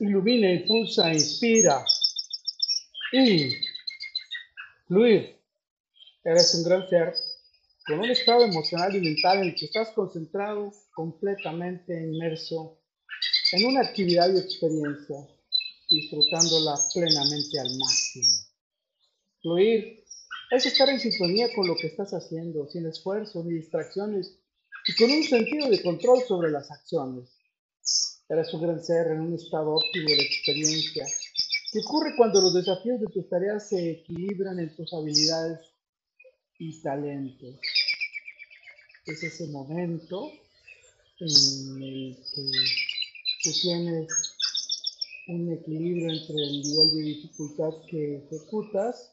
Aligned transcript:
ilumina, 0.00 0.50
impulsa, 0.50 1.12
inspira. 1.12 1.84
Y 3.12 3.52
fluir. 4.86 5.38
Eres 6.24 6.54
un 6.54 6.64
gran 6.64 6.88
ser 6.88 7.14
con 7.86 8.00
un 8.00 8.10
estado 8.10 8.44
emocional 8.44 8.94
y 8.94 9.00
mental 9.00 9.38
en 9.38 9.48
el 9.48 9.54
que 9.54 9.66
estás 9.66 9.88
concentrado, 9.90 10.72
completamente 10.94 11.92
inmerso 11.92 12.78
en 13.52 13.66
una 13.66 13.80
actividad 13.80 14.32
y 14.32 14.38
experiencia, 14.38 15.16
disfrutándola 15.88 16.78
plenamente 16.94 17.58
al 17.58 17.76
máximo. 17.78 18.28
Fluir 19.42 20.04
es 20.50 20.66
estar 20.66 20.88
en 20.88 21.00
sintonía 21.00 21.48
con 21.54 21.66
lo 21.66 21.74
que 21.76 21.88
estás 21.88 22.12
haciendo, 22.12 22.68
sin 22.68 22.86
esfuerzo 22.86 23.42
ni 23.44 23.54
distracciones 23.54 24.38
y 24.86 24.94
con 24.94 25.10
un 25.10 25.24
sentido 25.24 25.68
de 25.68 25.82
control 25.82 26.22
sobre 26.26 26.50
las 26.50 26.70
acciones. 26.70 27.30
Eres 28.30 28.54
un 28.54 28.62
gran 28.62 28.80
ser 28.80 29.08
en 29.08 29.22
un 29.22 29.34
estado 29.34 29.74
óptimo 29.74 30.08
de 30.08 30.22
experiencia. 30.22 31.04
¿Qué 31.72 31.80
ocurre 31.80 32.14
cuando 32.16 32.40
los 32.40 32.54
desafíos 32.54 33.00
de 33.00 33.08
tus 33.08 33.28
tareas 33.28 33.68
se 33.68 33.90
equilibran 33.90 34.60
en 34.60 34.72
tus 34.76 34.92
habilidades 34.92 35.58
y 36.56 36.80
talentos? 36.80 37.56
Es 39.04 39.24
ese 39.24 39.48
momento 39.48 40.30
en 41.18 41.82
el 41.82 42.16
que 42.32 42.50
tú 43.42 43.50
tienes 43.62 44.06
un 45.26 45.52
equilibrio 45.52 46.12
entre 46.12 46.36
el 46.36 46.62
nivel 46.62 46.90
de 46.94 47.02
dificultad 47.02 47.72
que 47.90 48.18
ejecutas 48.18 49.12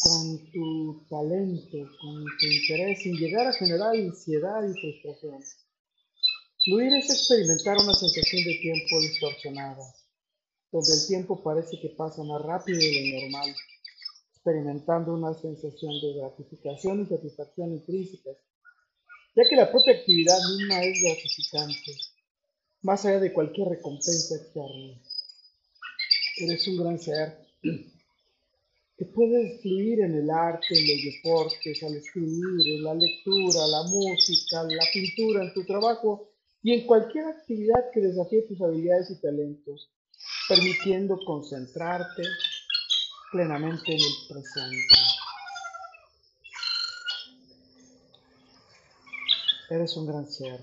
con 0.00 0.52
tu 0.52 1.04
talento, 1.10 1.78
con 2.00 2.24
tu 2.38 2.46
interés, 2.46 3.02
sin 3.02 3.16
llegar 3.16 3.48
a 3.48 3.52
generar 3.52 3.96
ansiedad 3.96 4.62
y 4.62 4.80
frustración. 4.80 5.42
Fluir 6.64 6.94
es 6.94 7.10
experimentar 7.10 7.76
una 7.76 7.92
sensación 7.92 8.44
de 8.44 8.54
tiempo 8.58 9.00
distorsionada, 9.00 9.82
donde 10.70 10.92
el 10.92 11.06
tiempo 11.08 11.42
parece 11.42 11.80
que 11.80 11.88
pasa 11.88 12.22
más 12.22 12.40
rápido 12.40 12.78
de 12.78 13.10
lo 13.10 13.20
normal, 13.20 13.52
experimentando 14.30 15.14
una 15.14 15.34
sensación 15.34 15.92
de 16.00 16.20
gratificación 16.20 17.02
y 17.02 17.06
satisfacción 17.06 17.72
intrínsecas, 17.72 18.36
ya 19.34 19.42
que 19.48 19.56
la 19.56 19.72
propia 19.72 19.94
actividad 19.94 20.38
misma 20.56 20.84
es 20.84 21.02
gratificante, 21.02 21.96
más 22.82 23.04
allá 23.06 23.18
de 23.18 23.32
cualquier 23.32 23.66
recompensa 23.66 24.36
externa. 24.36 25.02
Eres 26.36 26.68
un 26.68 26.76
gran 26.76 27.00
ser 27.00 27.38
que 28.96 29.04
puedes 29.06 29.62
fluir 29.62 30.02
en 30.02 30.14
el 30.14 30.30
arte, 30.30 30.78
en 30.78 30.86
los 30.86 31.12
deportes, 31.12 31.82
al 31.82 31.96
escribir, 31.96 32.76
en 32.76 32.84
la 32.84 32.94
lectura, 32.94 33.66
la 33.66 33.82
música, 33.82 34.62
la 34.62 34.86
pintura, 34.92 35.42
en 35.42 35.54
tu 35.54 35.64
trabajo 35.64 36.28
y 36.62 36.72
en 36.72 36.86
cualquier 36.86 37.26
actividad 37.26 37.90
que 37.92 38.00
desafíe 38.00 38.42
tus 38.42 38.60
habilidades 38.60 39.10
y 39.10 39.20
talentos, 39.20 39.90
permitiendo 40.48 41.18
concentrarte 41.26 42.22
plenamente 43.32 43.92
en 43.92 44.00
el 44.00 44.28
presente. 44.28 44.94
Eres 49.70 49.96
un 49.96 50.06
gran 50.06 50.30
ser 50.30 50.60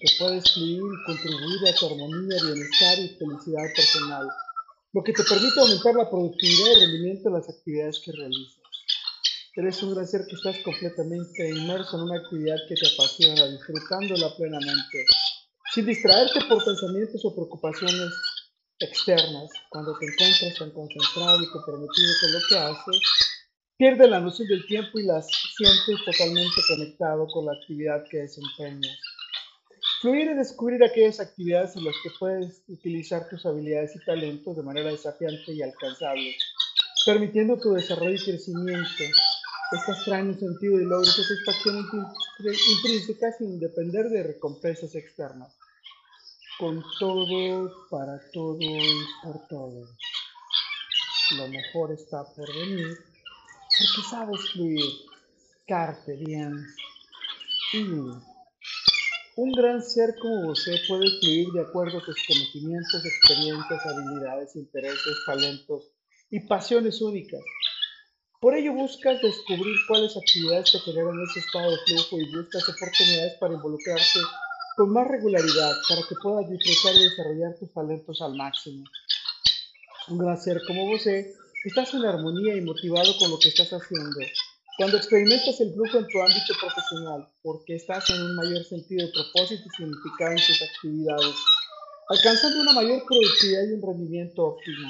que 0.00 0.08
puedes 0.18 0.52
fluir 0.52 0.82
y 0.82 1.04
contribuir 1.06 1.68
a 1.68 1.74
tu 1.74 1.86
armonía, 1.86 2.36
bienestar 2.42 2.98
y 2.98 3.08
felicidad 3.16 3.62
personal, 3.74 4.28
lo 4.92 5.02
que 5.02 5.12
te 5.12 5.22
permite 5.22 5.60
aumentar 5.60 5.94
la 5.94 6.10
productividad 6.10 6.72
y 6.72 6.80
rendimiento 6.80 7.30
de 7.30 7.38
las 7.38 7.48
actividades 7.48 8.00
que 8.04 8.12
realizas. 8.12 8.65
Eres 9.58 9.82
un 9.82 10.06
ser 10.06 10.26
que 10.26 10.34
estás 10.34 10.58
completamente 10.62 11.48
inmerso 11.48 11.96
en 11.96 12.02
una 12.02 12.18
actividad 12.18 12.56
que 12.68 12.74
te 12.74 12.88
apasiona, 12.92 13.46
disfrutándola 13.46 14.36
plenamente, 14.36 15.06
sin 15.72 15.86
distraerte 15.86 16.40
por 16.46 16.62
pensamientos 16.62 17.24
o 17.24 17.34
preocupaciones 17.34 18.12
externas. 18.80 19.48
Cuando 19.70 19.98
te 19.98 20.04
encuentras 20.04 20.58
tan 20.58 20.70
concentrado 20.72 21.42
y 21.42 21.48
comprometido 21.48 22.12
con 22.20 22.32
lo 22.34 22.40
que 22.50 22.58
haces, 22.58 23.00
pierdes 23.78 24.10
la 24.10 24.20
noción 24.20 24.46
del 24.46 24.66
tiempo 24.66 24.98
y 24.98 25.04
las 25.04 25.26
sientes 25.56 26.04
totalmente 26.04 26.60
conectado 26.68 27.26
con 27.28 27.46
la 27.46 27.52
actividad 27.52 28.04
que 28.10 28.18
desempeñas. 28.18 29.00
Fluir 30.02 30.28
es 30.28 30.36
descubrir 30.36 30.84
aquellas 30.84 31.18
actividades 31.18 31.74
en 31.76 31.84
las 31.84 31.94
que 32.02 32.10
puedes 32.18 32.62
utilizar 32.68 33.26
tus 33.30 33.46
habilidades 33.46 33.96
y 33.96 34.04
talentos 34.04 34.54
de 34.54 34.62
manera 34.62 34.90
desafiante 34.90 35.54
y 35.54 35.62
alcanzable, 35.62 36.36
permitiendo 37.06 37.58
tu 37.58 37.72
desarrollo 37.72 38.16
y 38.16 38.22
crecimiento 38.22 39.04
estas 39.72 40.04
traen 40.04 40.28
un 40.28 40.38
sentido 40.38 40.78
de 40.78 40.84
logro 40.84 41.02
y 41.02 41.22
satisfacción 41.22 41.84
intrínseca 42.38 43.32
sin 43.32 43.58
depender 43.58 44.08
de 44.08 44.22
recompensas 44.22 44.94
externas. 44.94 45.56
Con 46.58 46.82
todo, 46.98 47.88
para 47.90 48.20
todo 48.32 48.56
y 48.60 49.04
por 49.22 49.46
todo. 49.48 49.88
Lo 51.36 51.48
mejor 51.48 51.92
está 51.92 52.24
por 52.24 52.46
venir 52.54 52.96
porque 52.96 54.08
sabes 54.08 54.50
fluir. 54.52 54.84
Carpe 55.66 56.16
bien. 56.16 56.64
Un 59.36 59.52
gran 59.52 59.82
ser 59.82 60.14
como 60.22 60.52
usted 60.52 60.76
puede 60.86 61.10
fluir 61.18 61.48
de 61.52 61.60
acuerdo 61.62 61.98
a 61.98 62.04
tus 62.04 62.16
conocimientos, 62.26 63.04
experiencias, 63.04 63.84
habilidades, 63.84 64.56
intereses, 64.56 65.16
talentos 65.26 65.90
y 66.30 66.40
pasiones 66.40 67.02
únicas 67.02 67.42
por 68.40 68.54
ello 68.54 68.72
buscas 68.72 69.20
descubrir 69.22 69.76
cuáles 69.88 70.16
actividades 70.16 70.72
te 70.72 70.78
generan 70.80 71.22
ese 71.22 71.40
estado 71.40 71.70
de 71.70 71.78
flujo 71.86 72.20
y 72.20 72.36
buscas 72.36 72.68
oportunidades 72.68 73.34
para 73.40 73.54
involucrarte 73.54 74.20
con 74.76 74.92
más 74.92 75.08
regularidad 75.08 75.72
para 75.88 76.02
que 76.06 76.14
puedas 76.22 76.50
disfrutar 76.50 76.94
y 76.94 77.04
desarrollar 77.04 77.54
tus 77.58 77.72
talentos 77.72 78.20
al 78.20 78.34
máximo. 78.34 78.84
Un 80.08 80.18
gran 80.18 80.38
ser 80.38 80.60
como 80.66 80.86
vos 80.86 81.06
estás 81.06 81.94
en 81.94 82.04
armonía 82.04 82.56
y 82.56 82.60
motivado 82.60 83.16
con 83.18 83.30
lo 83.30 83.38
que 83.38 83.48
estás 83.48 83.70
haciendo. 83.70 84.20
Cuando 84.76 84.98
experimentas 84.98 85.58
el 85.60 85.72
flujo 85.72 85.98
en 85.98 86.06
tu 86.06 86.20
ámbito 86.20 86.52
profesional, 86.60 87.26
porque 87.42 87.76
estás 87.76 88.10
en 88.10 88.22
un 88.22 88.36
mayor 88.36 88.62
sentido 88.64 89.06
de 89.06 89.12
propósito 89.12 89.64
y 89.64 89.76
significado 89.76 90.32
en 90.32 90.36
tus 90.36 90.62
actividades, 90.62 91.34
alcanzando 92.10 92.60
una 92.60 92.72
mayor 92.74 93.02
productividad 93.08 93.62
y 93.64 93.72
un 93.72 93.82
rendimiento 93.82 94.44
óptimo. 94.44 94.88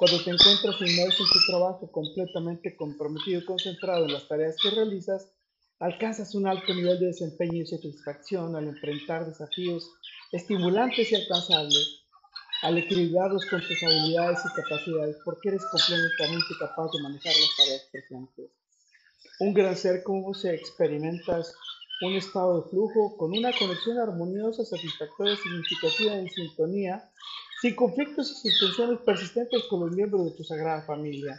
Cuando 0.00 0.24
te 0.24 0.30
encuentras 0.30 0.80
inmerso 0.80 1.22
en 1.24 1.28
tu 1.28 1.38
trabajo, 1.46 1.92
completamente 1.92 2.74
comprometido 2.74 3.38
y 3.38 3.44
concentrado 3.44 4.06
en 4.06 4.14
las 4.14 4.26
tareas 4.26 4.56
que 4.56 4.70
realizas, 4.70 5.30
alcanzas 5.78 6.34
un 6.34 6.46
alto 6.46 6.72
nivel 6.72 6.98
de 6.98 7.08
desempeño 7.08 7.62
y 7.62 7.66
satisfacción 7.66 8.56
al 8.56 8.68
enfrentar 8.68 9.26
desafíos 9.26 9.90
estimulantes 10.32 11.12
y 11.12 11.16
alcanzables, 11.16 12.00
al 12.62 12.78
equilibrarlos 12.78 13.44
con 13.44 13.60
tus 13.60 13.82
habilidades 13.82 14.38
y 14.42 14.62
capacidades, 14.62 15.18
porque 15.22 15.50
eres 15.50 15.66
completamente 15.70 16.54
capaz 16.58 16.90
de 16.92 17.02
manejar 17.02 17.34
las 17.36 17.56
tareas 17.58 17.88
presentes. 17.92 18.50
Un 19.40 19.52
gran 19.52 19.76
ser 19.76 20.02
como 20.02 20.22
vos 20.22 20.46
experimentas 20.46 21.52
un 22.00 22.14
estado 22.14 22.62
de 22.62 22.70
flujo 22.70 23.18
con 23.18 23.32
una 23.36 23.52
conexión 23.52 23.98
armoniosa, 23.98 24.64
satisfactoria, 24.64 25.36
significativa 25.36 26.14
en 26.14 26.30
sintonía 26.30 27.10
sin 27.60 27.76
conflictos 27.76 28.30
y 28.30 28.34
sin 28.34 28.58
tensiones 28.58 29.00
persistentes 29.00 29.64
con 29.68 29.80
los 29.80 29.90
miembros 29.90 30.24
de 30.24 30.30
tu 30.36 30.44
sagrada 30.44 30.82
familia, 30.82 31.38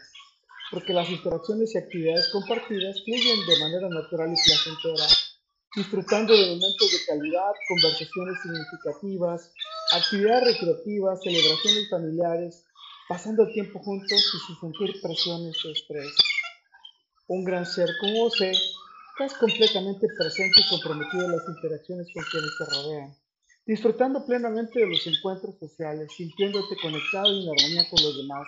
porque 0.69 0.93
las 0.93 1.09
interacciones 1.09 1.73
y 1.73 1.79
actividades 1.79 2.29
compartidas 2.29 3.03
fluyen 3.03 3.45
de 3.47 3.59
manera 3.59 3.89
natural 3.89 4.31
y 4.31 4.35
placentera, 4.35 5.07
disfrutando 5.75 6.33
de 6.33 6.55
momentos 6.55 6.91
de 6.91 7.05
calidad, 7.07 7.51
conversaciones 7.67 8.35
significativas, 8.43 9.51
actividades 9.93 10.53
recreativas, 10.53 11.23
celebraciones 11.23 11.89
familiares, 11.89 12.65
pasando 13.09 13.43
el 13.43 13.53
tiempo 13.53 13.79
juntos 13.79 14.33
y 14.35 14.45
sin 14.45 14.59
sentir 14.59 15.01
presiones 15.01 15.65
o 15.65 15.71
estrés. 15.71 16.13
Un 17.27 17.43
gran 17.43 17.65
ser 17.65 17.89
como 17.99 18.25
usted, 18.25 18.51
estás 18.51 19.37
completamente 19.39 20.05
presente 20.19 20.61
y 20.61 20.69
comprometido 20.69 21.25
en 21.25 21.31
las 21.31 21.49
interacciones 21.49 22.07
con 22.13 22.23
quienes 22.25 22.51
te 22.57 22.65
rodean 22.75 23.21
disfrutando 23.71 24.25
plenamente 24.25 24.81
de 24.81 24.85
los 24.85 25.07
encuentros 25.07 25.55
sociales, 25.57 26.11
sintiéndote 26.17 26.75
conectado 26.81 27.31
y 27.31 27.43
en 27.43 27.51
armonía 27.51 27.89
con 27.89 28.03
los 28.03 28.17
demás. 28.17 28.45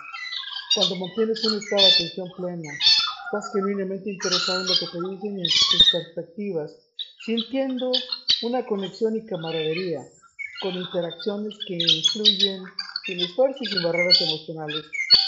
Cuando 0.74 0.96
mantienes 0.96 1.42
un 1.46 1.58
estado 1.58 1.80
de 1.80 1.92
atención 1.94 2.28
plena, 2.36 2.70
estás 3.24 3.50
genuinamente 3.54 4.10
interesado 4.10 4.60
en 4.60 4.66
lo 4.66 4.74
que 4.74 4.86
te 4.86 4.98
dicen 4.98 5.38
y 5.38 5.40
en 5.40 5.48
tus 5.48 5.90
perspectivas, 5.90 6.76
sintiendo 7.24 7.90
una 8.42 8.66
conexión 8.66 9.16
y 9.16 9.24
camaradería, 9.24 10.00
con 10.60 10.74
interacciones 10.74 11.54
que 11.66 11.74
influyen 11.74 12.62
sin 13.06 13.20
esfuerzo 13.20 13.60
y 13.62 13.66
sin 13.66 13.82
barreras 13.82 14.20
emocionales. 14.20 14.84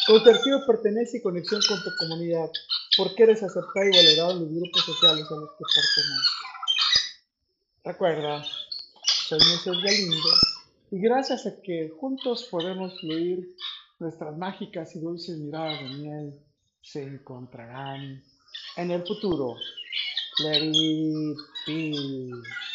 Con 0.06 0.22
sentido 0.22 0.60
pertenece 0.66 1.16
y 1.16 1.22
conexión 1.22 1.62
con 1.66 1.82
tu 1.82 1.90
comunidad, 1.96 2.50
porque 2.98 3.22
eres 3.22 3.42
aceptado 3.42 3.86
y 3.86 3.96
valorado 3.96 4.32
en 4.32 4.40
los 4.40 4.54
grupos 4.60 4.84
sociales 4.84 5.24
a 5.24 5.36
los 5.36 5.50
que 5.56 5.64
perteneces. 5.74 6.46
Recuerda, 7.82 8.44
soy 9.28 9.40
Moisés 9.40 9.82
Galindo 9.82 10.28
y 10.92 11.00
gracias 11.00 11.46
a 11.46 11.60
que 11.60 11.90
juntos 11.98 12.46
podemos 12.48 13.00
fluir, 13.00 13.56
nuestras 13.98 14.36
mágicas 14.38 14.94
y 14.94 15.00
dulces 15.00 15.36
miradas 15.38 15.80
de 15.80 15.88
miel 15.88 16.40
se 16.80 17.02
encontrarán 17.02 18.22
en 18.76 18.90
el 18.92 19.04
futuro. 19.04 19.56
Let 20.44 20.70
it. 21.66 22.65